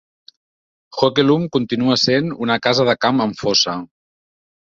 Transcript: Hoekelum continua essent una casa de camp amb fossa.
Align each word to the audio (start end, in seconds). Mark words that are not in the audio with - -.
Hoekelum 0.99 1.43
continua 1.57 1.97
essent 2.01 2.33
una 2.47 2.57
casa 2.67 2.87
de 2.89 2.95
camp 3.05 3.23
amb 3.29 3.39
fossa. 3.43 3.79